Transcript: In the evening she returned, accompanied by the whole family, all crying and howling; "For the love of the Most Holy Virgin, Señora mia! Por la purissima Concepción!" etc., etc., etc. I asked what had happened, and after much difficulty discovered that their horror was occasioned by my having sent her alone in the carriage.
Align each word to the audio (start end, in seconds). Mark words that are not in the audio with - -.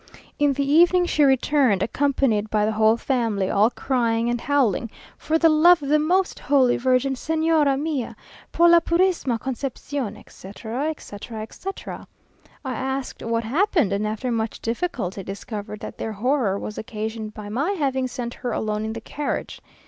In 0.39 0.53
the 0.53 0.65
evening 0.67 1.05
she 1.05 1.21
returned, 1.23 1.83
accompanied 1.83 2.49
by 2.49 2.65
the 2.65 2.71
whole 2.71 2.97
family, 2.97 3.51
all 3.51 3.69
crying 3.69 4.31
and 4.31 4.41
howling; 4.41 4.89
"For 5.15 5.37
the 5.37 5.47
love 5.47 5.83
of 5.83 5.89
the 5.89 5.99
Most 5.99 6.39
Holy 6.39 6.75
Virgin, 6.75 7.13
Señora 7.13 7.79
mia! 7.79 8.15
Por 8.51 8.67
la 8.69 8.79
purissima 8.79 9.37
Concepción!" 9.37 10.17
etc., 10.17 10.89
etc., 10.89 11.43
etc. 11.43 12.07
I 12.65 12.73
asked 12.73 13.21
what 13.21 13.43
had 13.43 13.55
happened, 13.55 13.93
and 13.93 14.07
after 14.07 14.31
much 14.31 14.59
difficulty 14.59 15.21
discovered 15.21 15.81
that 15.81 15.99
their 15.99 16.13
horror 16.13 16.57
was 16.57 16.79
occasioned 16.79 17.35
by 17.35 17.49
my 17.49 17.69
having 17.73 18.07
sent 18.07 18.33
her 18.33 18.51
alone 18.53 18.83
in 18.83 18.93
the 18.93 19.01
carriage. 19.01 19.61